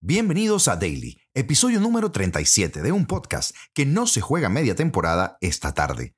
Bienvenidos 0.00 0.68
a 0.68 0.76
Daily, 0.76 1.18
episodio 1.34 1.80
número 1.80 2.12
37 2.12 2.82
de 2.82 2.92
un 2.92 3.04
podcast 3.04 3.50
que 3.74 3.84
no 3.84 4.06
se 4.06 4.20
juega 4.20 4.48
media 4.48 4.76
temporada 4.76 5.38
esta 5.40 5.74
tarde. 5.74 6.14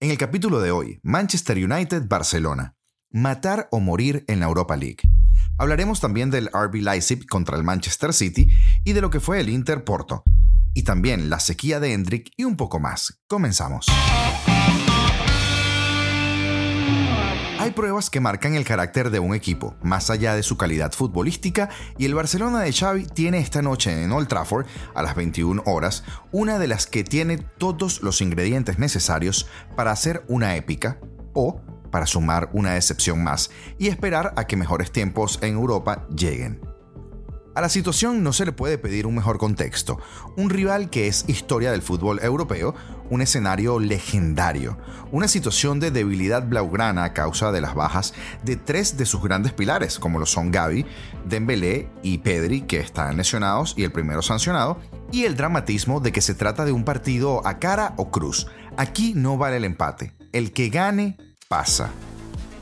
En 0.00 0.10
el 0.10 0.18
capítulo 0.18 0.60
de 0.60 0.72
hoy, 0.72 0.98
Manchester 1.04 1.56
United-Barcelona. 1.56 2.74
Matar 3.08 3.68
o 3.70 3.78
morir 3.78 4.24
en 4.26 4.40
la 4.40 4.46
Europa 4.46 4.76
League. 4.76 4.98
Hablaremos 5.58 6.00
también 6.00 6.30
del 6.30 6.48
RB 6.48 6.82
Leipzig 6.82 7.24
contra 7.28 7.56
el 7.56 7.62
Manchester 7.62 8.12
City 8.12 8.48
y 8.82 8.94
de 8.94 9.00
lo 9.00 9.10
que 9.10 9.20
fue 9.20 9.38
el 9.38 9.48
Inter 9.48 9.84
Porto. 9.84 10.24
Y 10.74 10.82
también 10.82 11.30
la 11.30 11.38
sequía 11.38 11.78
de 11.78 11.92
Hendrik 11.92 12.32
y 12.36 12.42
un 12.42 12.56
poco 12.56 12.80
más. 12.80 13.20
Comenzamos. 13.28 13.86
Hay 17.60 17.72
pruebas 17.72 18.08
que 18.08 18.20
marcan 18.20 18.54
el 18.54 18.64
carácter 18.64 19.10
de 19.10 19.18
un 19.18 19.34
equipo, 19.34 19.74
más 19.82 20.08
allá 20.08 20.34
de 20.34 20.42
su 20.42 20.56
calidad 20.56 20.92
futbolística, 20.92 21.68
y 21.98 22.06
el 22.06 22.14
Barcelona 22.14 22.60
de 22.60 22.72
Xavi 22.72 23.04
tiene 23.04 23.36
esta 23.36 23.60
noche 23.60 24.02
en 24.02 24.12
Old 24.12 24.28
Trafford, 24.28 24.64
a 24.94 25.02
las 25.02 25.14
21 25.14 25.62
horas, 25.66 26.02
una 26.32 26.58
de 26.58 26.68
las 26.68 26.86
que 26.86 27.04
tiene 27.04 27.36
todos 27.36 28.02
los 28.02 28.22
ingredientes 28.22 28.78
necesarios 28.78 29.46
para 29.76 29.90
hacer 29.90 30.24
una 30.26 30.56
épica 30.56 31.00
o 31.34 31.60
para 31.90 32.06
sumar 32.06 32.48
una 32.54 32.72
decepción 32.72 33.22
más 33.22 33.50
y 33.76 33.88
esperar 33.88 34.32
a 34.36 34.46
que 34.46 34.56
mejores 34.56 34.90
tiempos 34.90 35.38
en 35.42 35.52
Europa 35.52 36.06
lleguen. 36.16 36.62
A 37.54 37.60
la 37.60 37.68
situación 37.68 38.22
no 38.22 38.32
se 38.32 38.46
le 38.46 38.52
puede 38.52 38.78
pedir 38.78 39.06
un 39.06 39.16
mejor 39.16 39.36
contexto. 39.36 39.98
Un 40.36 40.50
rival 40.50 40.88
que 40.88 41.08
es 41.08 41.28
historia 41.28 41.72
del 41.72 41.82
fútbol 41.82 42.20
europeo, 42.22 42.74
un 43.10 43.20
escenario 43.20 43.78
legendario, 43.78 44.78
una 45.12 45.28
situación 45.28 45.80
de 45.80 45.90
debilidad 45.90 46.46
blaugrana 46.46 47.04
a 47.04 47.12
causa 47.12 47.52
de 47.52 47.60
las 47.60 47.74
bajas 47.74 48.14
de 48.44 48.56
tres 48.56 48.96
de 48.96 49.04
sus 49.04 49.22
grandes 49.22 49.52
pilares, 49.52 49.98
como 49.98 50.18
lo 50.18 50.26
son 50.26 50.50
Gaby, 50.50 50.86
Dembélé 51.26 51.90
y 52.02 52.18
Pedri, 52.18 52.62
que 52.62 52.80
están 52.80 53.16
lesionados 53.16 53.74
y 53.76 53.84
el 53.84 53.92
primero 53.92 54.22
sancionado, 54.22 54.78
y 55.12 55.24
el 55.24 55.36
dramatismo 55.36 56.00
de 56.00 56.12
que 56.12 56.20
se 56.20 56.34
trata 56.34 56.64
de 56.64 56.72
un 56.72 56.84
partido 56.84 57.46
a 57.46 57.58
cara 57.58 57.94
o 57.96 58.10
cruz. 58.10 58.46
Aquí 58.76 59.12
no 59.14 59.36
vale 59.36 59.56
el 59.56 59.64
empate. 59.64 60.14
El 60.32 60.52
que 60.52 60.68
gane, 60.68 61.16
pasa. 61.48 61.90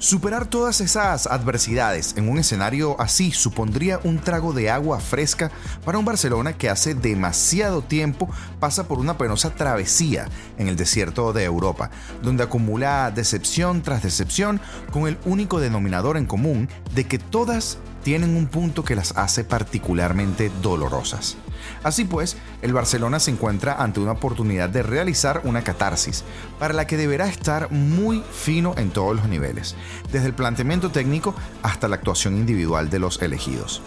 Superar 0.01 0.47
todas 0.47 0.81
esas 0.81 1.27
adversidades 1.27 2.15
en 2.17 2.29
un 2.29 2.39
escenario 2.39 2.95
así 3.01 3.33
supondría 3.33 3.99
un 4.05 4.21
trago 4.21 4.53
de 4.53 4.71
agua 4.71 5.01
fresca 5.01 5.51
para 5.85 5.99
un 5.99 6.05
Barcelona 6.05 6.53
que 6.53 6.71
hace 6.71 6.95
demasiado 6.95 7.83
tiempo 7.83 8.31
pasa 8.61 8.87
por 8.87 9.01
una 9.01 9.19
penosa 9.19 9.51
travesía 9.51 10.29
en 10.57 10.69
el 10.69 10.77
desierto 10.77 11.33
de 11.33 11.43
Europa, 11.43 11.91
donde 12.23 12.45
acumula 12.45 13.11
decepción 13.11 13.83
tras 13.83 14.05
decepción 14.05 14.61
con 14.93 15.09
el 15.09 15.19
único 15.25 15.59
denominador 15.59 16.17
en 16.17 16.27
común 16.27 16.69
de 16.95 17.05
que 17.05 17.19
todas 17.19 17.79
tienen 18.05 18.37
un 18.37 18.47
punto 18.47 18.85
que 18.85 18.95
las 18.95 19.17
hace 19.17 19.43
particularmente 19.43 20.53
dolorosas. 20.63 21.37
Así 21.83 22.05
pues, 22.05 22.37
el 22.63 22.73
Barcelona 22.73 23.21
se 23.21 23.31
encuentra 23.31 23.83
ante 23.83 24.01
una 24.01 24.13
oportunidad 24.13 24.69
de 24.69 24.83
realizar 24.83 25.43
una 25.45 25.63
catarsis, 25.63 26.25
para 26.59 26.75
la 26.75 26.87
que 26.87 26.97
deberá 26.97 27.29
estar 27.29 27.71
muy 27.71 28.23
fino 28.33 28.75
en 28.77 28.91
todos 28.91 29.17
los 29.17 29.29
niveles, 29.29 29.77
desde 30.13 30.27
el 30.27 30.35
planteamiento 30.35 30.91
técnico 30.91 31.35
hasta 31.63 31.89
la 31.89 31.97
actuación 31.97 32.37
individual 32.37 32.91
de 32.91 32.99
los 32.99 33.23
elegidos. 33.23 33.83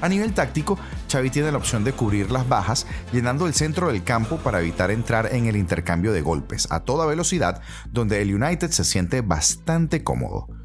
A 0.00 0.08
nivel 0.08 0.32
táctico, 0.32 0.78
Xavi 1.10 1.30
tiene 1.30 1.50
la 1.50 1.58
opción 1.58 1.82
de 1.82 1.92
cubrir 1.92 2.30
las 2.30 2.48
bajas, 2.48 2.86
llenando 3.12 3.46
el 3.46 3.54
centro 3.54 3.88
del 3.88 4.04
campo 4.04 4.36
para 4.36 4.60
evitar 4.60 4.92
entrar 4.92 5.34
en 5.34 5.46
el 5.46 5.56
intercambio 5.56 6.12
de 6.12 6.22
golpes 6.22 6.68
a 6.70 6.80
toda 6.80 7.06
velocidad, 7.06 7.62
donde 7.90 8.22
el 8.22 8.32
United 8.32 8.70
se 8.70 8.84
siente 8.84 9.22
bastante 9.22 10.04
cómodo. 10.04 10.57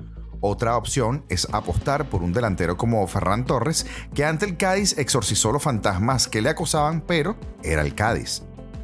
Otra 0.45 0.75
opción 0.75 1.23
es 1.29 1.47
apostar 1.53 2.09
por 2.09 2.21
un 2.21 2.33
delantero 2.33 2.75
como 2.75 3.07
Ferran 3.07 3.45
Torres, 3.45 3.85
que 4.13 4.25
ante 4.25 4.45
el 4.45 4.57
Cádiz 4.57 4.97
exorcizó 4.97 5.53
los 5.53 5.63
fantasmas 5.63 6.27
que 6.27 6.41
le 6.41 6.49
acosaban, 6.49 6.99
pero 6.99 7.37
era 7.63 7.81
el 7.81 7.95
Cádiz. 7.95 8.43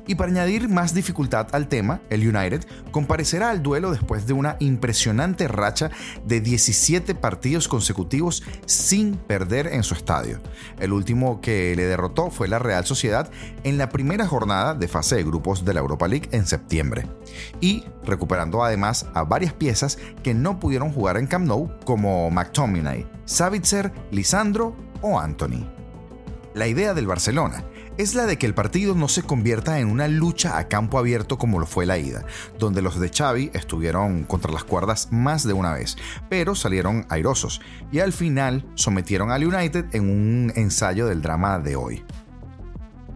Y 0.10 0.16
para 0.16 0.32
añadir 0.32 0.70
más 0.70 0.96
dificultad 0.96 1.50
al 1.52 1.68
tema, 1.68 2.02
el 2.10 2.28
United 2.28 2.66
comparecerá 2.90 3.52
al 3.52 3.62
duelo 3.62 3.92
después 3.92 4.26
de 4.26 4.34
una 4.34 4.56
impresionante 4.58 5.48
racha 5.48 5.92
de 6.26 6.42
17 6.42 7.14
partidos 7.14 7.68
consecutivos 7.68 8.42
sin 8.66 9.18
perder 9.18 9.68
en 9.68 9.84
su 9.84 9.94
estadio. 9.94 10.42
El 10.80 10.94
último 10.94 11.42
que 11.42 11.76
le 11.76 11.86
derrotó 11.86 12.32
fue 12.32 12.48
la 12.48 12.58
Real 12.58 12.88
Sociedad 12.88 13.30
en 13.64 13.78
la 13.78 13.90
primera 13.90 14.26
jornada 14.26 14.74
de 14.74 14.88
fase 14.88 15.16
de 15.16 15.24
grupos 15.24 15.64
de 15.64 15.76
la 15.76 15.82
Europa 15.82 16.08
League 16.08 16.28
en 16.32 16.48
septiembre. 16.48 17.06
Y 17.62 17.84
recuperando 18.04 18.64
además 18.64 19.06
a 19.14 19.26
varias 19.26 19.54
piezas 19.54 20.00
que 20.24 20.34
no 20.34 20.60
pudieron 20.60 20.92
jugar 20.92 21.18
en 21.18 21.28
Camp 21.28 21.46
Nou 21.46 21.70
como 21.86 22.32
McTominay, 22.32 23.08
Savitzer, 23.26 23.94
Lisandro 24.10 24.76
o 25.04 25.20
Anthony. 25.20 25.70
La 26.56 26.66
idea 26.66 26.96
del 26.96 27.06
Barcelona 27.06 27.64
es 28.00 28.16
la 28.16 28.26
de 28.26 28.38
que 28.38 28.46
el 28.46 28.54
partido 28.54 28.96
no 28.96 29.10
se 29.10 29.24
convierta 29.24 29.78
en 29.80 29.90
una 29.90 30.08
lucha 30.08 30.58
a 30.58 30.70
campo 30.70 30.98
abierto 30.98 31.38
como 31.38 31.60
lo 31.60 31.66
fue 31.66 31.86
la 31.86 31.98
ida, 31.98 32.24
donde 32.58 32.82
los 32.82 32.98
de 32.98 33.10
Xavi 33.10 33.52
estuvieron 33.54 34.24
contra 34.24 34.54
las 34.54 34.64
cuerdas 34.64 35.10
más 35.12 35.46
de 35.46 35.52
una 35.52 35.74
vez, 35.74 35.98
pero 36.30 36.56
salieron 36.56 37.06
airosos 37.10 37.60
y 37.92 38.00
al 38.00 38.14
final 38.14 38.66
sometieron 38.76 39.32
al 39.32 39.46
United 39.46 39.88
en 39.92 40.10
un 40.10 40.54
ensayo 40.56 41.08
del 41.08 41.22
drama 41.22 41.60
de 41.60 41.76
hoy. 41.76 42.06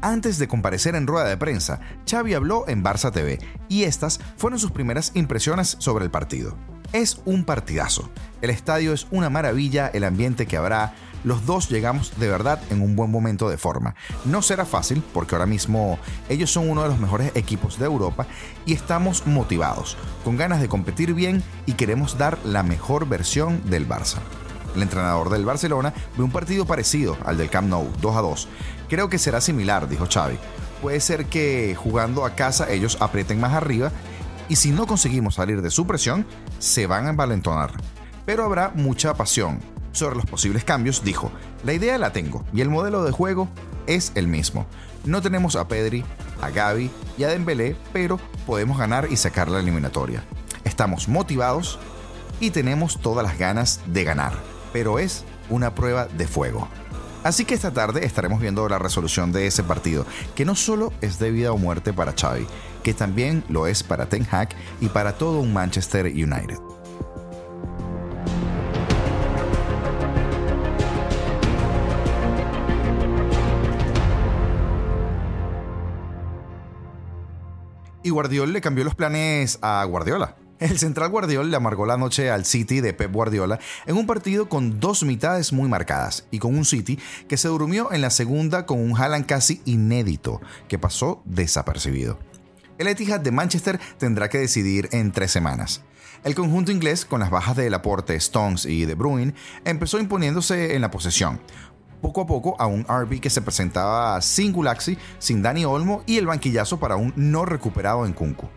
Antes 0.02 0.38
de 0.38 0.50
comparecer 0.50 0.96
en 0.96 1.08
rueda 1.08 1.30
de 1.30 1.38
prensa, 1.38 1.80
Xavi 2.06 2.34
habló 2.34 2.68
en 2.68 2.84
Barça 2.84 3.10
TV 3.10 3.40
y 3.70 3.84
estas 3.84 4.20
fueron 4.36 4.60
sus 4.60 4.72
primeras 4.72 5.12
impresiones 5.16 5.78
sobre 5.80 6.04
el 6.04 6.12
partido. 6.12 6.58
Es 6.94 7.20
un 7.26 7.44
partidazo. 7.44 8.08
El 8.44 8.52
estadio 8.52 8.94
es 8.94 9.08
una 9.10 9.32
maravilla, 9.32 9.88
el 9.88 10.04
ambiente 10.04 10.46
que 10.46 10.58
habrá, 10.58 10.94
los 11.24 11.48
dos 11.48 11.68
llegamos 11.68 12.20
de 12.20 12.28
verdad 12.28 12.62
en 12.70 12.84
un 12.84 12.96
buen 12.96 13.10
momento 13.10 13.50
de 13.50 13.58
forma. 13.58 13.96
No 14.26 14.44
será 14.44 14.64
fácil 14.64 15.02
porque 15.12 15.34
ahora 15.34 15.48
mismo 15.48 15.98
ellos 16.30 16.52
son 16.52 16.70
uno 16.70 16.84
de 16.84 16.90
los 16.90 17.00
mejores 17.00 17.32
equipos 17.34 17.80
de 17.80 17.86
Europa 17.86 18.28
y 18.68 18.74
estamos 18.74 19.26
motivados, 19.26 19.98
con 20.24 20.38
ganas 20.38 20.62
de 20.62 20.70
competir 20.70 21.16
bien 21.16 21.42
y 21.66 21.74
queremos 21.74 22.20
dar 22.20 22.38
la 22.46 22.62
mejor 22.62 23.08
versión 23.10 23.68
del 23.72 23.90
Barça. 23.90 24.20
El 24.76 24.84
entrenador 24.84 25.32
del 25.32 25.46
Barcelona 25.46 25.96
ve 26.16 26.24
un 26.24 26.32
partido 26.32 26.68
parecido 26.68 27.18
al 27.26 27.38
del 27.38 27.50
Camp 27.50 27.70
Nou, 27.70 27.88
2 28.02 28.16
a 28.16 28.22
2. 28.22 28.48
Creo 28.88 29.10
que 29.10 29.18
será 29.18 29.42
similar, 29.42 29.90
dijo 29.90 30.06
Xavi. 30.06 30.38
Puede 30.84 31.00
ser 31.00 31.26
que 31.26 31.76
jugando 31.76 32.24
a 32.24 32.36
casa 32.36 32.70
ellos 32.70 32.98
aprieten 33.00 33.40
más 33.40 33.54
arriba 33.54 33.92
y 34.50 34.56
si 34.56 34.72
no 34.72 34.88
conseguimos 34.88 35.36
salir 35.36 35.62
de 35.62 35.72
su 35.72 35.88
presión, 35.88 36.26
se 36.60 36.88
van 36.88 37.08
a 37.08 37.10
envalentonar. 37.12 37.72
Pero 38.26 38.44
habrá 38.44 38.72
mucha 38.76 39.14
pasión, 39.14 39.60
sobre 39.92 40.16
los 40.16 40.26
posibles 40.26 40.64
cambios, 40.64 41.04
dijo, 41.04 41.32
la 41.64 41.74
idea 41.74 41.98
la 41.98 42.12
tengo 42.12 42.44
y 42.54 42.62
el 42.62 42.70
modelo 42.70 43.04
de 43.04 43.12
juego 43.12 43.48
es 43.88 44.12
el 44.16 44.28
mismo. 44.28 44.66
No 45.06 45.22
tenemos 45.22 45.56
a 45.56 45.68
Pedri, 45.68 46.04
a 46.42 46.50
Gaby 46.50 46.90
y 47.18 47.24
a 47.24 47.30
Dembélé, 47.30 47.76
pero 47.94 48.20
podemos 48.46 48.78
ganar 48.78 49.08
y 49.12 49.18
sacar 49.18 49.50
la 49.50 49.60
eliminatoria. 49.60 50.24
Estamos 50.64 51.08
motivados 51.08 51.80
y 52.40 52.52
tenemos 52.52 53.00
todas 53.00 53.26
las 53.26 53.38
ganas 53.38 53.82
de 53.86 54.04
ganar, 54.04 54.34
pero 54.72 55.00
es 55.00 55.24
una 55.50 55.76
prueba 55.76 56.08
de 56.08 56.28
fuego. 56.28 56.68
Así 57.24 57.46
que 57.46 57.54
esta 57.54 57.72
tarde 57.72 58.06
estaremos 58.06 58.42
viendo 58.42 58.68
la 58.68 58.80
resolución 58.80 59.32
de 59.32 59.48
ese 59.48 59.64
partido, 59.64 60.06
que 60.36 60.44
no 60.44 60.56
solo 60.56 60.92
es 61.00 61.20
de 61.20 61.32
vida 61.32 61.54
o 61.54 61.58
muerte 61.58 61.94
para 61.94 62.14
Xavi, 62.14 62.46
que 62.84 62.94
también 62.94 63.44
lo 63.50 63.68
es 63.68 63.82
para 63.84 64.08
Ten 64.08 64.28
Hag 64.30 64.50
y 64.82 64.90
para 64.90 65.18
todo 65.18 65.40
un 65.40 65.54
Manchester 65.54 66.06
United. 66.06 66.58
y 78.04 78.10
Guardiola 78.10 78.52
le 78.52 78.62
cambió 78.62 78.84
los 78.84 78.96
planes 78.96 79.58
a 79.62 79.84
Guardiola. 79.86 80.36
El 80.60 80.78
central 80.78 81.10
Guardiola 81.10 81.50
le 81.50 81.58
amargó 81.58 81.86
la 81.86 81.98
noche 81.98 82.30
al 82.30 82.46
City 82.46 82.80
de 82.80 82.94
Pep 82.94 83.12
Guardiola 83.12 83.60
en 83.86 83.98
un 83.98 84.06
partido 84.06 84.48
con 84.48 84.80
dos 84.80 85.04
mitades 85.04 85.52
muy 85.52 85.68
marcadas 85.68 86.26
y 86.32 86.40
con 86.40 86.56
un 86.56 86.64
City 86.64 87.00
que 87.28 87.38
se 87.38 87.48
durmió 87.48 87.92
en 87.92 88.02
la 88.02 88.10
segunda 88.10 88.66
con 88.66 88.80
un 88.80 88.96
Haaland 88.96 89.26
casi 89.26 89.62
inédito 89.66 90.42
que 90.68 90.80
pasó 90.80 91.22
desapercibido. 91.26 92.20
El 92.78 92.88
Etihad 92.88 93.20
de 93.20 93.32
Manchester 93.32 93.80
tendrá 93.98 94.30
que 94.30 94.40
decidir 94.40 94.90
en 94.92 95.12
tres 95.12 95.32
semanas. 95.32 95.82
El 96.24 96.36
conjunto 96.36 96.72
inglés, 96.72 97.06
con 97.06 97.20
las 97.20 97.30
bajas 97.30 97.56
de 97.56 97.70
Laporte, 97.70 98.16
Stones 98.16 98.66
y 98.66 98.86
De 98.86 98.96
Bruyne, 98.96 99.34
empezó 99.66 100.00
imponiéndose 100.00 100.76
en 100.76 100.82
la 100.82 100.90
posesión, 100.90 101.40
poco 102.02 102.22
a 102.22 102.28
poco 102.28 102.56
a 102.60 102.66
un 102.66 102.86
RB 102.86 103.20
que 103.20 103.30
se 103.30 103.42
presentaba 103.42 104.20
sin 104.22 104.52
Gulaxi, 104.54 104.98
sin 105.20 105.42
Dani 105.42 105.66
Olmo 105.66 106.04
y 106.06 106.18
el 106.18 106.26
banquillazo 106.26 106.80
para 106.80 106.96
un 106.96 107.14
no 107.16 107.46
recuperado 107.46 108.06
en 108.06 108.14
Kunku. 108.14 108.50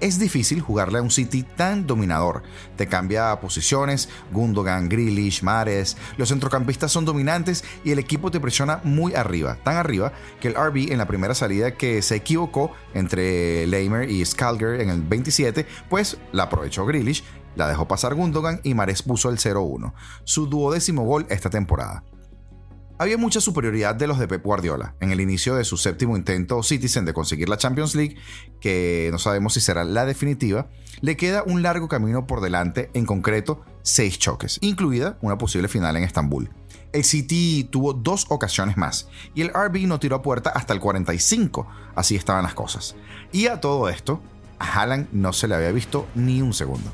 Es 0.00 0.18
difícil 0.18 0.60
jugarle 0.60 0.98
a 0.98 1.02
un 1.02 1.10
City 1.10 1.42
tan 1.42 1.86
dominador. 1.86 2.42
Te 2.76 2.86
cambia 2.86 3.40
posiciones, 3.40 4.10
Gundogan, 4.30 4.90
Grealish, 4.90 5.42
Mares. 5.42 5.96
Los 6.18 6.28
centrocampistas 6.28 6.92
son 6.92 7.06
dominantes 7.06 7.64
y 7.82 7.92
el 7.92 7.98
equipo 7.98 8.30
te 8.30 8.38
presiona 8.38 8.80
muy 8.84 9.14
arriba, 9.14 9.56
tan 9.64 9.76
arriba 9.76 10.12
que 10.38 10.48
el 10.48 10.54
RB 10.54 10.92
en 10.92 10.98
la 10.98 11.06
primera 11.06 11.34
salida 11.34 11.74
que 11.74 12.02
se 12.02 12.16
equivocó 12.16 12.72
entre 12.92 13.66
Leimer 13.66 14.10
y 14.10 14.24
Skalger 14.24 14.82
en 14.82 14.90
el 14.90 15.00
27, 15.00 15.66
pues 15.88 16.18
la 16.32 16.44
aprovechó 16.44 16.84
Grealish, 16.84 17.24
la 17.54 17.66
dejó 17.66 17.88
pasar 17.88 18.14
Gundogan 18.14 18.60
y 18.62 18.74
Mares 18.74 19.02
puso 19.02 19.30
el 19.30 19.38
0-1, 19.38 19.94
su 20.24 20.46
duodécimo 20.46 21.04
gol 21.04 21.26
esta 21.30 21.48
temporada. 21.48 22.04
Había 22.98 23.18
mucha 23.18 23.42
superioridad 23.42 23.94
de 23.94 24.06
los 24.06 24.18
de 24.18 24.26
Pep 24.26 24.42
Guardiola. 24.42 24.94
En 25.00 25.10
el 25.10 25.20
inicio 25.20 25.54
de 25.54 25.64
su 25.64 25.76
séptimo 25.76 26.16
intento 26.16 26.62
Citizen 26.62 27.04
de 27.04 27.12
conseguir 27.12 27.50
la 27.50 27.58
Champions 27.58 27.94
League, 27.94 28.16
que 28.58 29.10
no 29.12 29.18
sabemos 29.18 29.52
si 29.52 29.60
será 29.60 29.84
la 29.84 30.06
definitiva, 30.06 30.68
le 31.02 31.14
queda 31.14 31.42
un 31.42 31.62
largo 31.62 31.88
camino 31.88 32.26
por 32.26 32.40
delante, 32.40 32.90
en 32.94 33.04
concreto 33.04 33.62
seis 33.82 34.18
choques, 34.18 34.58
incluida 34.62 35.18
una 35.20 35.36
posible 35.36 35.68
final 35.68 35.94
en 35.96 36.04
Estambul. 36.04 36.48
El 36.94 37.04
City 37.04 37.68
tuvo 37.70 37.92
dos 37.92 38.24
ocasiones 38.30 38.78
más 38.78 39.08
y 39.34 39.42
el 39.42 39.50
RB 39.50 39.86
no 39.86 40.00
tiró 40.00 40.16
a 40.16 40.22
puerta 40.22 40.48
hasta 40.48 40.72
el 40.72 40.80
45, 40.80 41.66
así 41.94 42.16
estaban 42.16 42.44
las 42.44 42.54
cosas. 42.54 42.96
Y 43.30 43.48
a 43.48 43.60
todo 43.60 43.90
esto, 43.90 44.22
a 44.58 44.80
Haaland 44.80 45.08
no 45.12 45.34
se 45.34 45.48
le 45.48 45.54
había 45.54 45.70
visto 45.70 46.06
ni 46.14 46.40
un 46.40 46.54
segundo. 46.54 46.90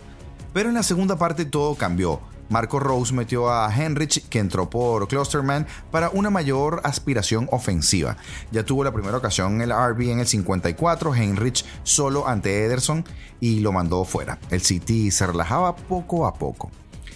Pero 0.52 0.68
en 0.68 0.74
la 0.74 0.82
segunda 0.82 1.16
parte 1.16 1.44
todo 1.44 1.76
cambió 1.76 2.20
Marco 2.52 2.78
Rose 2.78 3.14
metió 3.14 3.50
a 3.50 3.74
Henrich, 3.74 4.28
que 4.28 4.38
entró 4.38 4.68
por 4.68 5.08
Klosterman, 5.08 5.66
para 5.90 6.10
una 6.10 6.28
mayor 6.28 6.82
aspiración 6.84 7.48
ofensiva. 7.50 8.18
Ya 8.50 8.62
tuvo 8.62 8.84
la 8.84 8.92
primera 8.92 9.16
ocasión 9.16 9.62
el 9.62 9.70
RB 9.70 10.10
en 10.10 10.20
el 10.20 10.26
54, 10.26 11.14
Henrich 11.14 11.64
solo 11.82 12.28
ante 12.28 12.62
Ederson 12.62 13.06
y 13.40 13.60
lo 13.60 13.72
mandó 13.72 14.04
fuera. 14.04 14.38
El 14.50 14.60
City 14.60 15.10
se 15.10 15.26
relajaba 15.26 15.74
poco 15.74 16.26
a 16.26 16.34
poco. 16.34 16.70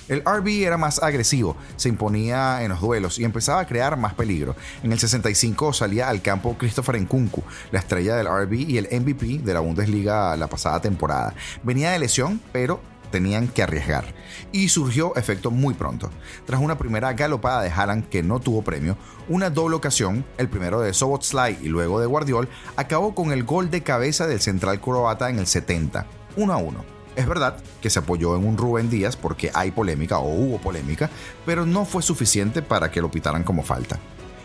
El 0.09 0.23
RB 0.23 0.65
era 0.65 0.79
más 0.79 1.03
agresivo, 1.03 1.57
se 1.77 1.91
imponía 1.91 2.63
en 2.63 2.71
los 2.71 2.81
duelos 2.81 3.19
y 3.19 3.25
empezaba 3.25 3.61
a 3.61 3.67
crear 3.67 3.99
más 3.99 4.15
peligro. 4.15 4.57
En 4.83 4.93
el 4.93 4.99
65 4.99 5.75
salía 5.75 6.09
al 6.09 6.23
campo 6.23 6.57
Christopher 6.57 6.99
Nkunku, 6.99 7.43
la 7.73 7.81
estrella 7.81 8.17
del 8.17 8.29
RB 8.29 8.55
y 8.55 8.79
el 8.79 8.89
MVP 8.91 9.41
de 9.45 9.53
la 9.53 9.61
Bundesliga 9.61 10.35
la 10.37 10.47
pasada 10.47 10.81
temporada. 10.81 11.35
Venía 11.63 11.91
de 11.91 11.99
lesión, 11.99 12.41
pero 12.53 12.81
tenían 13.11 13.49
que 13.49 13.63
arriesgar. 13.63 14.05
Y 14.53 14.69
surgió 14.69 15.15
efecto 15.17 15.51
muy 15.51 15.75
pronto. 15.75 16.11
Tras 16.45 16.61
una 16.61 16.79
primera 16.79 17.13
galopada 17.13 17.63
de 17.63 17.71
Haaland 17.71 18.09
que 18.09 18.23
no 18.23 18.41
tuvo 18.41 18.63
premio, 18.63 18.97
una 19.29 19.51
doble 19.51 19.77
ocasión, 19.77 20.25
el 20.39 20.49
primero 20.49 20.81
de 20.81 20.95
Sobotzlai 20.95 21.59
y 21.63 21.69
luego 21.69 22.01
de 22.01 22.07
Guardiol, 22.07 22.49
acabó 22.77 23.15
con 23.15 23.33
el 23.33 23.45
gol 23.45 23.71
de 23.71 23.83
cabeza 23.83 24.27
del 24.27 24.41
central 24.41 24.81
croata 24.81 25.31
en 25.31 25.39
el 25.39 25.47
70, 25.47 26.07
1 26.37 26.53
a 26.53 26.57
1. 26.57 26.97
Es 27.17 27.27
verdad 27.27 27.57
que 27.81 27.89
se 27.89 27.99
apoyó 27.99 28.37
en 28.37 28.47
un 28.47 28.59
Rubén 28.59 28.91
Díaz 28.91 29.17
porque 29.17 29.51
hay 29.55 29.71
polémica 29.71 30.19
o 30.19 30.29
hubo 30.29 30.59
polémica, 30.59 31.09
pero 31.47 31.65
no 31.65 31.87
fue 31.87 32.03
suficiente 32.03 32.61
para 32.61 32.91
que 32.91 33.01
lo 33.01 33.11
pitaran 33.11 33.43
como 33.43 33.63
falta. 33.63 33.99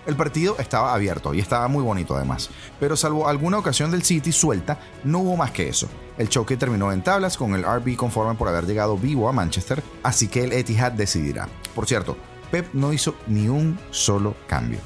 El 0.05 0.15
partido 0.15 0.55
estaba 0.57 0.93
abierto 0.95 1.33
y 1.33 1.39
estaba 1.39 1.67
muy 1.67 1.83
bonito 1.83 2.15
además, 2.15 2.49
pero 2.79 2.95
salvo 2.95 3.27
alguna 3.27 3.59
ocasión 3.59 3.91
del 3.91 4.01
City 4.01 4.31
suelta, 4.31 4.79
no 5.03 5.19
hubo 5.19 5.37
más 5.37 5.51
que 5.51 5.69
eso. 5.69 5.87
El 6.17 6.27
choque 6.27 6.57
terminó 6.57 6.91
en 6.91 7.03
tablas 7.03 7.37
con 7.37 7.53
el 7.53 7.63
RB 7.63 7.95
conforme 7.95 8.33
por 8.33 8.47
haber 8.47 8.65
llegado 8.65 8.97
vivo 8.97 9.29
a 9.29 9.33
Manchester, 9.33 9.83
así 10.01 10.27
que 10.27 10.43
el 10.43 10.53
Etihad 10.53 10.93
decidirá. 10.93 11.47
Por 11.75 11.85
cierto, 11.85 12.17
Pep 12.49 12.73
no 12.73 12.93
hizo 12.93 13.15
ni 13.27 13.47
un 13.47 13.79
solo 13.91 14.35
cambio. 14.47 14.79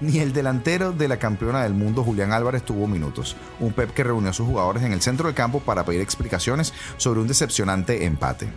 Ni 0.00 0.18
el 0.18 0.32
delantero 0.32 0.92
de 0.92 1.08
la 1.08 1.18
campeona 1.18 1.62
del 1.62 1.72
mundo, 1.72 2.04
Julián 2.04 2.32
Álvarez, 2.32 2.64
tuvo 2.64 2.86
minutos. 2.86 3.36
Un 3.60 3.72
Pep 3.72 3.94
que 3.94 4.04
reunió 4.04 4.30
a 4.30 4.34
sus 4.34 4.46
jugadores 4.46 4.82
en 4.82 4.92
el 4.92 5.00
centro 5.00 5.26
del 5.26 5.34
campo 5.34 5.60
para 5.60 5.84
pedir 5.84 6.02
explicaciones 6.02 6.74
sobre 6.98 7.20
un 7.20 7.28
decepcionante 7.28 8.04
empate. 8.04 8.48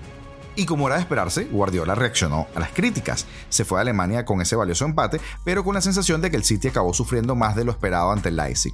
Y 0.60 0.66
como 0.66 0.88
era 0.88 0.98
de 0.98 1.04
esperarse, 1.04 1.46
Guardiola 1.46 1.96
reaccionó 1.96 2.48
a 2.54 2.60
las 2.60 2.72
críticas. 2.72 3.26
Se 3.48 3.64
fue 3.64 3.80
a 3.80 3.82
Alemania 3.82 4.26
con 4.26 4.42
ese 4.42 4.58
valioso 4.58 4.84
empate, 4.84 5.22
pero 5.46 5.64
con 5.64 5.74
la 5.74 5.80
sensación 5.80 6.20
de 6.20 6.30
que 6.30 6.36
el 6.36 6.44
City 6.44 6.68
acabó 6.68 6.94
sufriendo 6.94 7.34
más 7.34 7.56
de 7.56 7.64
lo 7.64 7.72
esperado 7.72 8.12
ante 8.12 8.28
el 8.28 8.36
Leipzig. 8.36 8.74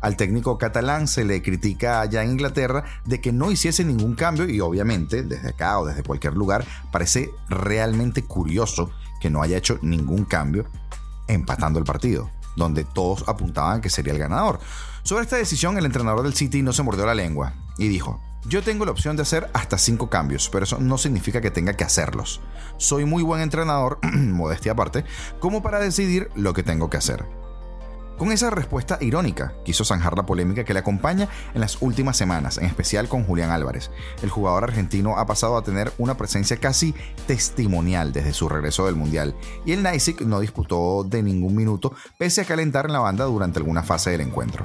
Al 0.00 0.16
técnico 0.16 0.58
catalán 0.58 1.08
se 1.08 1.24
le 1.24 1.42
critica 1.42 2.00
allá 2.02 2.22
en 2.22 2.30
Inglaterra 2.30 2.84
de 3.04 3.20
que 3.20 3.32
no 3.32 3.50
hiciese 3.50 3.84
ningún 3.84 4.14
cambio 4.14 4.48
y 4.48 4.60
obviamente 4.60 5.24
desde 5.24 5.48
acá 5.48 5.80
o 5.80 5.86
desde 5.86 6.04
cualquier 6.04 6.34
lugar 6.34 6.64
parece 6.92 7.32
realmente 7.48 8.22
curioso 8.22 8.92
que 9.20 9.28
no 9.28 9.42
haya 9.42 9.56
hecho 9.56 9.80
ningún 9.82 10.26
cambio 10.26 10.66
empatando 11.26 11.80
el 11.80 11.84
partido, 11.84 12.30
donde 12.54 12.84
todos 12.84 13.24
apuntaban 13.26 13.80
que 13.80 13.90
sería 13.90 14.12
el 14.12 14.20
ganador. 14.20 14.60
Sobre 15.02 15.24
esta 15.24 15.34
decisión 15.34 15.78
el 15.78 15.84
entrenador 15.84 16.22
del 16.22 16.34
City 16.34 16.62
no 16.62 16.72
se 16.72 16.84
mordió 16.84 17.04
la 17.06 17.14
lengua 17.16 17.54
y 17.76 17.88
dijo, 17.88 18.20
yo 18.46 18.62
tengo 18.62 18.84
la 18.84 18.90
opción 18.90 19.16
de 19.16 19.22
hacer 19.22 19.48
hasta 19.52 19.78
5 19.78 20.10
cambios, 20.10 20.48
pero 20.50 20.64
eso 20.64 20.78
no 20.78 20.98
significa 20.98 21.40
que 21.40 21.50
tenga 21.50 21.74
que 21.74 21.84
hacerlos. 21.84 22.40
Soy 22.76 23.04
muy 23.04 23.22
buen 23.22 23.40
entrenador, 23.40 23.98
modestia 24.12 24.72
aparte, 24.72 25.04
como 25.40 25.62
para 25.62 25.78
decidir 25.78 26.30
lo 26.34 26.52
que 26.52 26.62
tengo 26.62 26.90
que 26.90 26.98
hacer. 26.98 27.24
Con 28.18 28.30
esa 28.30 28.50
respuesta 28.50 28.96
irónica, 29.00 29.54
quiso 29.64 29.84
zanjar 29.84 30.16
la 30.16 30.24
polémica 30.24 30.62
que 30.62 30.72
le 30.72 30.78
acompaña 30.78 31.28
en 31.52 31.60
las 31.60 31.82
últimas 31.82 32.16
semanas, 32.16 32.58
en 32.58 32.66
especial 32.66 33.08
con 33.08 33.24
Julián 33.24 33.50
Álvarez. 33.50 33.90
El 34.22 34.30
jugador 34.30 34.62
argentino 34.62 35.18
ha 35.18 35.26
pasado 35.26 35.56
a 35.56 35.64
tener 35.64 35.92
una 35.98 36.16
presencia 36.16 36.58
casi 36.58 36.94
testimonial 37.26 38.12
desde 38.12 38.32
su 38.32 38.48
regreso 38.48 38.86
del 38.86 38.94
Mundial, 38.94 39.34
y 39.66 39.72
el 39.72 39.82
Neisig 39.82 40.24
no 40.24 40.38
disputó 40.38 41.02
de 41.02 41.24
ningún 41.24 41.56
minuto, 41.56 41.92
pese 42.16 42.42
a 42.42 42.44
calentar 42.44 42.86
en 42.86 42.92
la 42.92 43.00
banda 43.00 43.24
durante 43.24 43.58
alguna 43.58 43.82
fase 43.82 44.10
del 44.10 44.20
encuentro. 44.20 44.64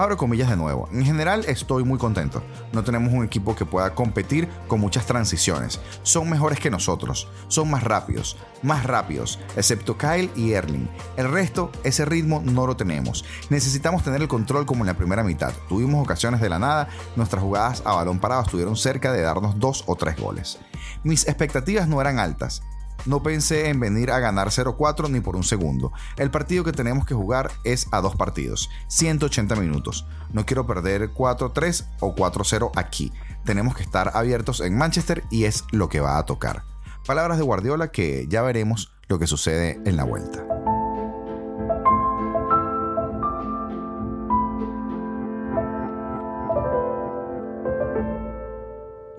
Abro 0.00 0.16
comillas 0.16 0.48
de 0.48 0.56
nuevo. 0.56 0.88
En 0.92 1.04
general 1.04 1.44
estoy 1.46 1.84
muy 1.84 1.98
contento. 1.98 2.42
No 2.72 2.82
tenemos 2.82 3.12
un 3.12 3.22
equipo 3.22 3.54
que 3.54 3.66
pueda 3.66 3.94
competir 3.94 4.48
con 4.66 4.80
muchas 4.80 5.04
transiciones. 5.04 5.78
Son 6.04 6.30
mejores 6.30 6.58
que 6.58 6.70
nosotros. 6.70 7.28
Son 7.48 7.70
más 7.70 7.84
rápidos. 7.84 8.38
Más 8.62 8.84
rápidos. 8.84 9.38
Excepto 9.56 9.98
Kyle 9.98 10.30
y 10.34 10.52
Erling. 10.52 10.88
El 11.18 11.30
resto, 11.30 11.70
ese 11.84 12.06
ritmo 12.06 12.40
no 12.42 12.66
lo 12.66 12.78
tenemos. 12.78 13.26
Necesitamos 13.50 14.02
tener 14.02 14.22
el 14.22 14.28
control 14.28 14.64
como 14.64 14.84
en 14.84 14.86
la 14.86 14.96
primera 14.96 15.22
mitad. 15.22 15.52
Tuvimos 15.68 16.02
ocasiones 16.02 16.40
de 16.40 16.48
la 16.48 16.58
nada. 16.58 16.88
Nuestras 17.14 17.42
jugadas 17.42 17.82
a 17.84 17.92
balón 17.92 18.20
parado 18.20 18.40
estuvieron 18.40 18.76
cerca 18.76 19.12
de 19.12 19.20
darnos 19.20 19.58
dos 19.58 19.84
o 19.86 19.96
tres 19.96 20.16
goles. 20.16 20.60
Mis 21.04 21.28
expectativas 21.28 21.88
no 21.88 22.00
eran 22.00 22.18
altas. 22.18 22.62
No 23.06 23.22
pensé 23.22 23.68
en 23.68 23.80
venir 23.80 24.10
a 24.10 24.18
ganar 24.18 24.48
0-4 24.48 25.10
ni 25.10 25.20
por 25.20 25.36
un 25.36 25.42
segundo. 25.42 25.92
El 26.16 26.30
partido 26.30 26.64
que 26.64 26.72
tenemos 26.72 27.06
que 27.06 27.14
jugar 27.14 27.50
es 27.64 27.88
a 27.92 28.00
dos 28.00 28.16
partidos, 28.16 28.70
180 28.88 29.56
minutos. 29.56 30.06
No 30.32 30.46
quiero 30.46 30.66
perder 30.66 31.10
4-3 31.10 31.86
o 32.00 32.14
4-0 32.14 32.70
aquí. 32.76 33.12
Tenemos 33.44 33.74
que 33.74 33.82
estar 33.82 34.12
abiertos 34.14 34.60
en 34.60 34.76
Manchester 34.76 35.24
y 35.30 35.44
es 35.44 35.64
lo 35.72 35.88
que 35.88 36.00
va 36.00 36.18
a 36.18 36.26
tocar. 36.26 36.64
Palabras 37.06 37.38
de 37.38 37.44
Guardiola 37.44 37.90
que 37.90 38.26
ya 38.28 38.42
veremos 38.42 38.92
lo 39.08 39.18
que 39.18 39.26
sucede 39.26 39.80
en 39.84 39.96
la 39.96 40.04
vuelta. 40.04 40.59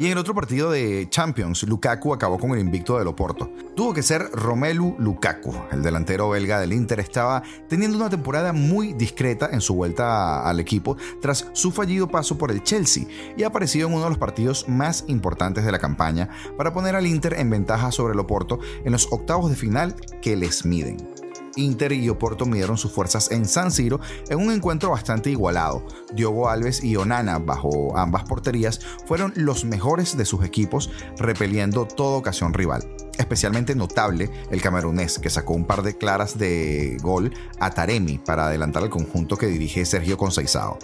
Y 0.02 0.08
en 0.08 0.14
el 0.14 0.18
otro 0.18 0.34
partido 0.34 0.72
de 0.72 1.06
Champions, 1.12 1.62
Lukaku 1.62 2.12
acabó 2.12 2.40
con 2.40 2.54
el 2.54 2.60
invicto 2.60 2.98
del 2.98 3.06
Oporto. 3.06 3.52
Tuvo 3.76 3.94
que 3.94 4.02
ser 4.02 4.32
Romelu 4.32 4.96
Lukaku. 4.98 5.54
El 5.72 5.84
delantero 5.84 6.28
belga 6.28 6.60
del 6.60 6.74
Inter 6.74 7.00
estaba 7.00 7.44
teniendo 7.70 7.98
una 7.98 8.10
temporada 8.10 8.52
muy 8.52 8.94
discreta 8.94 9.52
en 9.52 9.62
su 9.62 9.76
vuelta 9.76 10.42
al 10.50 10.60
equipo 10.60 10.98
tras 11.22 11.50
su 11.54 11.72
fallido 11.72 12.08
paso 12.08 12.36
por 12.36 12.50
el 12.50 12.64
Chelsea 12.64 13.06
y 13.38 13.44
ha 13.44 13.50
aparecido 13.50 13.90
en 13.90 13.94
uno 13.94 14.06
de 14.06 14.10
los 14.10 14.18
partidos 14.18 14.68
más 14.68 15.06
importantes 15.06 15.66
de 15.66 15.72
la 15.72 15.78
campaña 15.78 16.30
para 16.58 16.74
poner 16.74 16.96
al 16.96 17.06
Inter 17.06 17.36
en 17.36 17.52
ventaja 17.52 17.92
sobre 17.92 18.14
el 18.14 18.20
Oporto 18.20 18.58
en 18.84 18.94
los 18.94 19.08
octavos 19.12 19.52
de 19.52 19.56
final 19.56 19.96
que 20.20 20.36
les 20.36 20.66
miden. 20.66 20.98
Inter 21.56 21.92
y 21.92 22.10
Oporto 22.10 22.46
midieron 22.46 22.78
sus 22.78 22.92
fuerzas 22.92 23.32
en 23.32 23.46
San 23.46 23.72
Siro 23.72 24.00
en 24.30 24.40
un 24.40 24.52
encuentro 24.52 24.92
bastante 24.92 25.30
igualado. 25.30 25.86
Diogo 26.14 26.50
Alves 26.50 26.84
y 26.84 26.96
Onana, 26.96 27.40
bajo 27.40 27.98
ambas 27.98 28.24
porterías, 28.24 28.80
fueron 29.06 29.34
los 29.36 29.66
mejores 29.66 30.18
de 30.18 30.26
sus 30.26 30.44
equipos, 30.44 30.90
repeliendo 31.18 31.86
toda 31.86 32.18
ocasión 32.18 32.54
rival. 32.54 32.88
Especialmente 33.18 33.76
notable 33.76 34.30
el 34.50 34.62
camerunés, 34.62 35.20
que 35.20 35.30
sacó 35.30 35.54
un 35.54 35.66
par 35.66 35.84
de 35.84 35.98
claras 35.98 36.38
de 36.38 36.98
gol 37.02 37.34
a 37.60 37.70
Taremi 37.72 38.18
para 38.18 38.48
adelantar 38.48 38.84
al 38.84 38.90
conjunto 38.90 39.38
que 39.38 39.48
dirige 39.48 39.86
Sergio 39.86 40.18
Conceizao. 40.18 40.80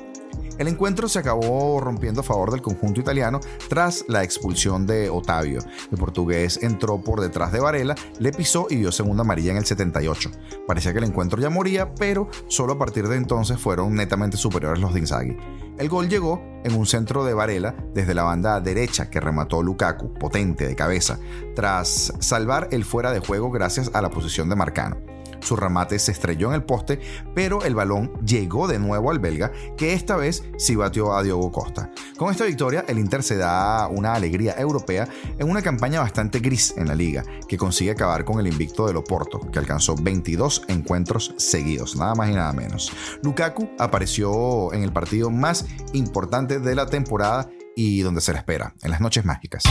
El 0.58 0.68
encuentro 0.68 1.08
se 1.08 1.20
acabó 1.20 1.80
rompiendo 1.80 2.22
a 2.22 2.24
favor 2.24 2.52
del 2.52 2.62
conjunto 2.62 3.00
italiano 3.00 3.40
tras 3.70 4.06
la 4.08 4.24
expulsión 4.24 4.88
de 4.88 5.10
Otavio. 5.10 5.60
El 5.92 5.98
portugués 5.98 6.60
entró 6.64 7.00
por 7.00 7.22
detrás 7.22 7.52
de 7.52 7.60
Varela, 7.60 7.96
le 8.20 8.32
pisó 8.32 8.68
y 8.70 8.78
dio 8.78 8.92
segunda 8.92 9.22
amarilla 9.22 9.52
en 9.52 9.58
el 9.58 9.66
78. 9.66 10.32
Parecía 10.66 10.94
que 10.94 11.00
el 11.00 11.06
encuentro 11.06 11.40
ya 11.40 11.50
moría, 11.50 11.94
pero 11.94 12.30
solo 12.48 12.74
a 12.74 12.80
partir 12.80 13.08
de 13.08 13.18
entonces 13.18 13.60
fueron 13.60 13.94
netamente 13.94 14.38
superiores 14.38 14.80
los 14.80 14.94
de 14.94 15.00
Inzaghi. 15.00 15.38
El 15.78 15.90
gol 15.90 16.10
llegó 16.10 16.42
en 16.64 16.74
un 16.74 16.88
centro 16.88 17.24
de 17.24 17.36
Varela 17.36 17.76
desde 17.94 18.16
la 18.16 18.24
banda 18.24 18.60
derecha 18.60 19.12
que 19.12 19.20
remató 19.20 19.62
Lukaku, 19.62 20.14
potente 20.16 20.68
de 20.68 20.76
cabeza, 20.76 21.20
tras 21.56 22.14
salvar 22.20 22.70
el 22.72 22.84
fuera 22.84 23.12
de 23.12 23.20
juego 23.20 23.52
gracias 23.52 23.92
a 23.94 24.02
la 24.02 24.10
posición 24.10 24.50
de 24.50 24.56
Marcano. 24.56 25.17
Su 25.42 25.56
remate 25.56 26.00
se 26.00 26.12
estrelló 26.12 26.50
en 26.50 26.56
el 26.56 26.64
poste, 26.64 27.00
pero 27.34 27.64
el 27.64 27.76
balón 27.76 28.12
llegó 28.26 28.68
de 28.68 28.80
nuevo 28.80 29.12
al 29.12 29.20
belga, 29.20 29.52
que 29.78 29.94
esta 29.94 30.16
vez 30.16 30.44
sí 30.58 30.76
batió 30.76 31.14
a 31.16 31.24
Diogo 31.24 31.52
Costa. 31.52 31.92
Con 32.18 32.32
esta 32.32 32.46
victoria, 32.46 32.86
el 32.88 33.00
Inter 33.00 33.24
se 33.24 33.38
da 33.38 33.88
una 33.88 34.14
alegría 34.14 34.56
europea 34.58 35.08
en 35.38 35.50
una 35.50 35.62
campaña 35.62 36.02
bastante 36.02 36.40
gris 36.40 36.74
en 36.78 36.88
la 36.88 36.96
liga, 36.96 37.24
que 37.48 37.58
consigue 37.58 37.92
acabar 37.92 38.26
con 38.26 38.40
el 38.40 38.48
invicto 38.48 38.88
del 38.88 38.98
Oporto, 38.98 39.40
que 39.52 39.60
alcanzó 39.60 39.96
22 39.96 40.64
encuentros 40.68 41.34
seguidos, 41.38 41.96
nada 41.96 42.16
más 42.16 42.30
y 42.30 42.34
nada 42.34 42.54
menos. 42.54 42.92
Lukaku 43.24 43.70
apareció 43.78 44.74
en 44.74 44.84
el 44.84 44.92
partido 44.92 45.30
más 45.30 45.66
importante 45.94 46.60
de 46.60 46.76
la 46.76 46.86
temporada 46.88 47.50
y 47.76 48.02
donde 48.02 48.22
se 48.22 48.34
le 48.34 48.40
espera, 48.40 48.74
en 48.82 48.92
las 48.92 49.02
noches 49.02 49.24
mágicas. 49.24 49.64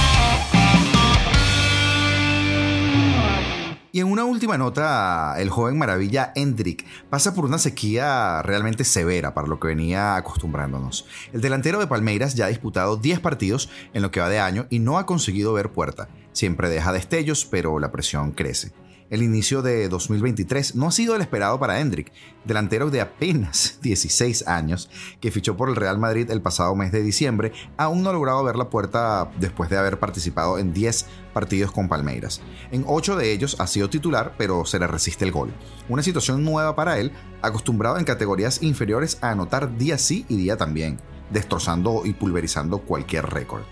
Y 3.97 4.01
en 4.01 4.09
una 4.13 4.27
última 4.27 4.59
nota, 4.59 5.37
el 5.39 5.49
joven 5.49 5.79
maravilla 5.79 6.31
Hendrik 6.35 6.85
pasa 7.09 7.35
por 7.35 7.47
una 7.47 7.57
sequía 7.57 8.43
realmente 8.43 8.85
severa 8.85 9.33
para 9.33 9.49
lo 9.49 9.59
que 9.59 9.69
venía 9.69 10.17
acostumbrándonos. 10.17 11.07
El 11.33 11.41
delantero 11.41 11.79
de 11.79 11.87
Palmeiras 11.87 12.35
ya 12.35 12.45
ha 12.45 12.49
disputado 12.49 12.99
10 12.99 13.21
partidos 13.21 13.71
en 13.95 14.03
lo 14.03 14.11
que 14.11 14.21
va 14.21 14.29
de 14.29 14.39
año 14.39 14.67
y 14.69 14.81
no 14.81 14.99
ha 14.99 15.07
conseguido 15.07 15.55
ver 15.55 15.73
puerta. 15.73 16.11
Siempre 16.33 16.69
deja 16.69 16.93
destellos, 16.93 17.47
pero 17.47 17.79
la 17.79 17.91
presión 17.91 18.33
crece. 18.33 18.71
El 19.09 19.23
inicio 19.23 19.63
de 19.63 19.89
2023 19.89 20.75
no 20.75 20.89
ha 20.89 20.91
sido 20.93 21.15
el 21.15 21.23
esperado 21.23 21.61
para 21.61 21.81
Hendrik, 21.81 22.13
delantero 22.45 22.91
de 22.91 23.01
apenas 23.01 23.79
16 23.83 24.49
años, 24.49 24.91
que 25.21 25.31
fichó 25.31 25.57
por 25.57 25.69
el 25.69 25.77
Real 25.77 25.99
Madrid 25.99 26.29
el 26.31 26.43
pasado 26.43 26.75
mes 26.75 26.91
de 26.91 27.03
diciembre, 27.03 27.53
aún 27.77 28.03
no 28.03 28.11
ha 28.11 28.13
logrado 28.13 28.43
ver 28.43 28.57
la 28.57 28.69
puerta 28.69 29.31
después 29.39 29.71
de 29.71 29.79
haber 29.79 30.01
participado 30.01 30.59
en 30.59 30.73
10 30.73 31.07
partidos 31.33 31.71
con 31.71 31.89
Palmeiras. 31.89 32.41
En 32.73 32.85
8 32.87 33.17
de 33.17 33.33
ellos 33.33 33.57
ha 33.61 33.69
sido 33.69 33.89
titular, 33.89 34.35
pero 34.37 34.65
se 34.65 34.81
le 34.81 34.89
resiste 34.89 35.25
el 35.25 35.33
gol. 35.33 35.53
Una 35.89 36.03
situación 36.03 36.45
nueva 36.45 36.75
para 36.75 36.99
él, 36.99 37.13
acostumbrado 37.43 37.99
en 37.99 38.05
categorías 38.05 38.63
inferiores 38.63 39.19
a 39.21 39.31
anotar 39.31 39.77
día 39.77 39.99
sí 39.99 40.27
y 40.29 40.37
día 40.37 40.57
también, 40.57 40.99
destrozando 41.31 42.03
y 42.05 42.13
pulverizando 42.13 42.79
cualquier 42.79 43.27
récord. 43.27 43.63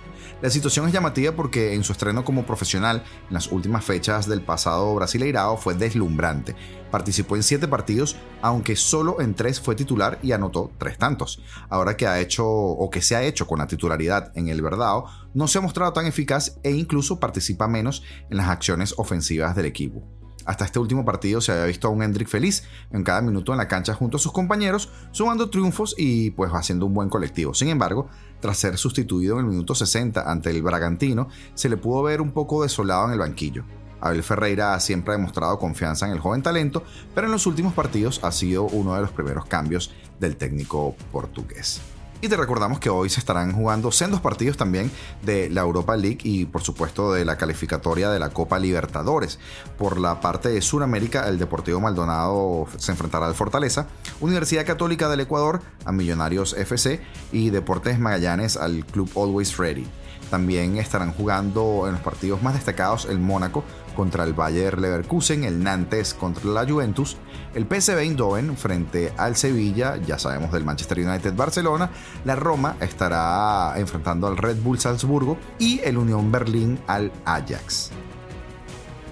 La 0.43 0.51
situación 0.51 0.87
es 0.87 0.93
llamativa 0.93 1.33
porque 1.33 1.75
en 1.75 1.85
su 1.85 1.93
estreno 1.93 2.25
como 2.25 2.45
profesional 2.45 3.03
en 3.29 3.35
las 3.35 3.51
últimas 3.51 3.85
fechas 3.85 4.29
del 4.29 4.43
pasado 4.43 4.95
Brasileirao 4.95 5.57
fue 5.57 5.75
deslumbrante. 5.75 6.55
Participó 6.91 7.37
en 7.37 7.43
siete 7.43 7.67
partidos, 7.67 8.17
aunque 8.43 8.77
solo 8.77 9.21
en 9.21 9.35
tres 9.35 9.61
fue 9.61 9.75
titular 9.75 10.19
y 10.23 10.33
anotó 10.33 10.71
tres 10.79 10.99
tantos. 10.99 11.43
Ahora 11.71 11.97
que 11.97 12.07
ha 12.07 12.21
hecho 12.21 12.47
o 12.47 12.91
que 12.91 13.01
se 13.01 13.17
ha 13.17 13.23
hecho 13.23 13.47
con 13.47 13.59
la 13.59 13.67
titularidad 13.67 14.33
en 14.35 14.49
el 14.49 14.61
Verdao, 14.61 15.07
no 15.33 15.49
se 15.49 15.59
ha 15.59 15.63
mostrado 15.63 15.93
tan 15.93 16.07
eficaz 16.07 16.59
e 16.63 16.73
incluso 16.73 17.19
participa 17.19 17.67
menos 17.67 18.03
en 18.31 18.37
las 18.37 18.49
acciones 18.49 18.95
ofensivas 18.99 19.57
del 19.57 19.67
equipo. 19.67 20.03
Hasta 20.45 20.65
este 20.65 20.79
último 20.79 21.05
partido 21.05 21.41
se 21.41 21.53
había 21.53 21.65
visto 21.65 21.89
a 21.89 21.91
un 21.91 22.03
Hendrik 22.03 22.29
feliz 22.29 22.65
en 22.91 23.03
cada 23.03 23.23
minuto 23.23 23.53
en 23.53 23.59
la 23.59 23.69
cancha 23.69 23.95
junto 23.95 24.17
a 24.17 24.21
sus 24.21 24.33
compañeros, 24.33 24.91
sumando 25.11 25.51
triunfos 25.51 25.95
y 25.97 26.31
pues 26.33 26.51
haciendo 26.53 26.87
un 26.87 26.95
buen 26.95 27.09
colectivo. 27.09 27.55
Sin 27.55 27.69
embargo, 27.69 28.09
tras 28.41 28.59
ser 28.59 28.77
sustituido 28.77 29.39
en 29.39 29.47
el 29.47 29.51
minuto 29.51 29.75
60 29.75 30.31
ante 30.31 30.51
el 30.51 30.63
Bragantino, 30.63 31.29
se 31.55 31.69
le 31.69 31.77
pudo 31.77 32.03
ver 32.03 32.21
un 32.21 32.33
poco 32.33 32.63
desolado 32.63 33.07
en 33.07 33.13
el 33.13 33.19
banquillo. 33.19 33.65
Abel 34.01 34.23
Ferreira 34.23 34.79
siempre 34.81 35.15
ha 35.15 35.17
demostrado 35.17 35.59
confianza 35.59 36.07
en 36.07 36.13
el 36.13 36.21
joven 36.21 36.43
talento, 36.43 36.85
pero 37.15 37.27
en 37.27 37.33
los 37.33 37.47
últimos 37.47 37.73
partidos 37.73 38.21
ha 38.23 38.33
sido 38.33 38.65
uno 38.65 38.95
de 38.95 39.01
los 39.01 39.13
primeros 39.13 39.47
cambios 39.47 39.95
del 40.21 40.37
técnico 40.37 40.95
portugués. 41.11 41.81
Y 42.25 42.29
te 42.31 42.39
recordamos 42.39 42.79
que 42.79 42.89
hoy 42.89 43.11
se 43.11 43.21
estarán 43.21 43.53
jugando 43.53 43.93
sendos 43.93 44.23
partidos 44.23 44.57
también 44.57 44.91
de 45.21 45.51
la 45.51 45.61
Europa 45.61 45.95
League 45.95 46.21
y 46.23 46.47
por 46.47 46.63
supuesto 46.63 47.13
de 47.13 47.27
la 47.27 47.37
calificatoria 47.37 48.09
de 48.09 48.19
la 48.19 48.31
Copa 48.31 48.59
Libertadores. 48.59 49.39
Por 49.77 50.01
la 50.01 50.23
parte 50.23 50.49
de 50.49 50.63
Sudamérica, 50.63 51.29
el 51.29 51.39
Deportivo 51.39 51.81
Maldonado 51.81 52.67
se 52.79 52.93
enfrentará 52.93 53.27
al 53.27 53.35
Fortaleza, 53.35 53.89
Universidad 54.23 54.65
Católica 54.65 55.11
del 55.11 55.21
Ecuador 55.21 55.61
a 55.85 55.93
Millonarios 55.93 56.55
FC 56.55 57.03
y 57.31 57.51
Deportes 57.51 57.99
Magallanes 57.99 58.57
al 58.57 58.87
Club 58.87 59.11
Always 59.17 59.59
Ready. 59.59 59.87
También 60.31 60.79
estarán 60.79 61.13
jugando 61.13 61.85
en 61.87 61.93
los 61.93 62.01
partidos 62.01 62.43
más 62.43 62.55
destacados 62.55 63.05
el 63.05 63.19
Mónaco 63.19 63.65
contra 63.95 64.25
el 64.25 64.35
Bayer 64.35 64.79
Leverkusen, 64.81 65.45
el 65.45 65.63
Nantes 65.63 66.15
contra 66.15 66.51
la 66.51 66.67
Juventus, 66.67 67.17
el 67.55 67.67
PSV 67.67 67.99
Eindhoven 67.99 68.57
frente 68.57 69.13
al 69.17 69.37
Sevilla, 69.37 69.97
ya 69.97 70.19
sabemos 70.19 70.53
del 70.53 70.65
Manchester 70.65 70.99
United 70.99 71.35
Barcelona, 71.35 71.91
la 72.25 72.37
Roma 72.37 72.77
estará 72.81 73.75
enfrentando 73.77 74.27
al 74.27 74.37
Red 74.37 74.59
Bull 74.63 74.79
Salzburgo 74.79 75.39
y 75.59 75.81
el 75.85 75.97
Unión 75.97 76.31
Berlín 76.31 76.79
al 76.87 77.13
Ajax. 77.25 77.91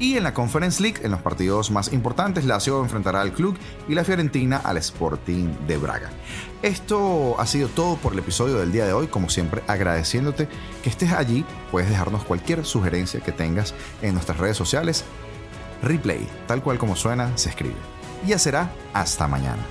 Y 0.02 0.16
en 0.16 0.24
la 0.24 0.34
Conference 0.34 0.82
League, 0.82 0.98
en 1.04 1.12
los 1.12 1.22
partidos 1.22 1.70
más 1.70 1.92
importantes, 1.92 2.44
Lazio 2.44 2.82
enfrentará 2.82 3.20
al 3.20 3.32
club 3.32 3.56
y 3.86 3.94
la 3.94 4.02
Fiorentina 4.02 4.56
al 4.56 4.76
Sporting 4.78 5.54
de 5.68 5.76
Braga. 5.76 6.10
Esto 6.60 7.36
ha 7.38 7.46
sido 7.46 7.68
todo 7.68 7.94
por 7.98 8.12
el 8.12 8.18
episodio 8.18 8.56
del 8.56 8.72
día 8.72 8.84
de 8.84 8.94
hoy, 8.94 9.06
como 9.06 9.30
siempre 9.30 9.62
agradeciéndote 9.68 10.48
que 10.82 10.90
estés 10.90 11.12
allí, 11.12 11.44
puedes 11.70 11.88
dejarnos 11.88 12.24
cualquier 12.24 12.64
sugerencia 12.64 13.20
que 13.20 13.30
tengas 13.30 13.74
en 14.02 14.14
nuestras 14.14 14.38
redes 14.38 14.56
sociales. 14.56 15.04
Replay, 15.84 16.26
tal 16.48 16.64
cual 16.64 16.78
como 16.78 16.96
suena, 16.96 17.38
se 17.38 17.50
escribe. 17.50 17.76
Y 18.26 18.30
ya 18.30 18.40
será 18.40 18.72
hasta 18.92 19.28
mañana. 19.28 19.62